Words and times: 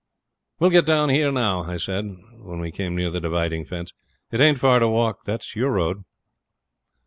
'We'll 0.57 0.71
get 0.71 0.87
down 0.87 1.09
here 1.09 1.31
now,' 1.31 1.61
I 1.65 1.77
said, 1.77 2.05
when 2.39 2.57
we 2.59 2.71
came 2.71 2.95
near 2.95 3.11
the 3.11 3.21
dividing 3.21 3.65
fence; 3.65 3.93
'it 4.31 4.41
ain't 4.41 4.57
far 4.57 4.79
to 4.79 4.87
walk. 4.87 5.25
That's 5.25 5.55
your 5.55 5.69
road.' 5.73 6.03